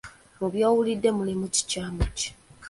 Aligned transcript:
Mu 0.39 0.47
by’owulidde 0.53 1.09
mulimu 1.17 1.45
kikyamu 1.55 2.03
ki? 2.17 2.29